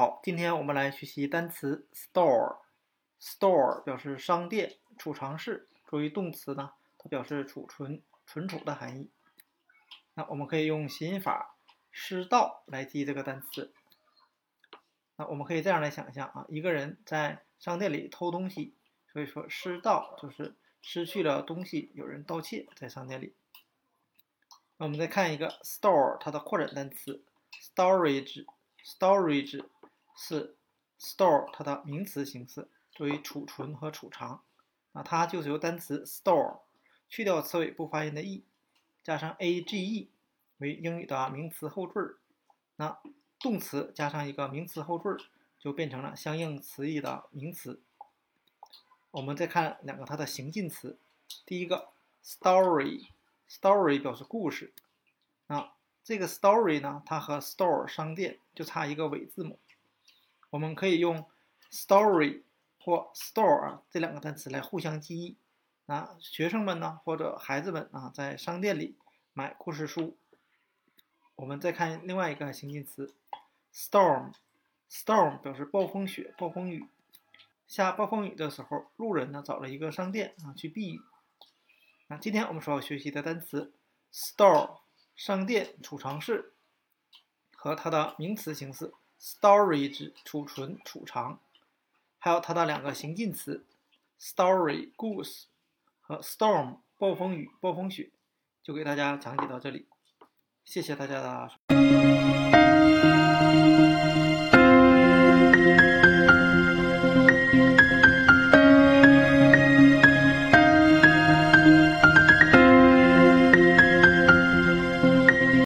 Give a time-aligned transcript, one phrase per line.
[0.00, 2.60] 好，今天我们来学习单词 store。
[3.20, 5.68] store 表示商店、储藏室。
[5.86, 9.10] 作为动词呢，它表示储存、存储的含义。
[10.14, 11.54] 那我们可以用谐音法
[11.90, 13.74] 失盗来记这个单词。
[15.16, 18.72] 那我们可以这样来想象啊，一个人在商店里偷东西，
[19.12, 23.34] 所以说失盗就是失去了东西，有人盗窃在商店里。
[24.78, 27.22] 那我们再看一个 store，它的扩展单词
[27.74, 28.46] storage。
[28.82, 29.62] storage
[30.22, 30.54] 是
[31.00, 34.44] store 它的名词形式，作为储存和储藏。
[34.92, 36.60] 那它就是由单词 store
[37.08, 38.44] 去掉词尾不发音的 e，
[39.02, 40.08] 加上 age
[40.58, 42.18] 为英语的名词后缀儿。
[42.76, 43.00] 那
[43.38, 45.18] 动词加上一个名词后缀儿，
[45.58, 47.80] 就变成了相应词义的名词。
[49.12, 50.98] 我们再看两个它的形近词，
[51.46, 51.88] 第一个
[52.22, 54.74] story，story 表示故事。
[55.46, 55.72] 那
[56.04, 59.58] 这个 story 呢，它和 store 商店就差一个尾字母。
[60.50, 61.26] 我们可以用
[61.70, 62.42] story
[62.78, 65.38] 或 store 啊这两个单词来互相记忆。
[65.86, 68.96] 那学生们呢，或者孩子们啊，在商店里
[69.32, 70.18] 买故事书。
[71.36, 73.14] 我们再看另外一个形近词
[73.72, 76.86] storm，storm 表示暴风雪、暴风雨。
[77.66, 81.00] 下暴风雨的时候，路人呢找了一个商店啊去避雨。
[82.08, 83.72] 那今天我们所要学习的单词
[84.12, 84.80] store。
[85.16, 86.54] 商店、储藏室
[87.54, 91.38] 和它的名词形式 storage 储存、储藏，
[92.18, 93.66] 还有它的两个形近词
[94.18, 95.44] story goose
[96.00, 98.10] 和 storm 暴风雨、暴风雪，
[98.62, 99.86] 就给大家讲解到这里。
[100.64, 102.59] 谢谢大家的。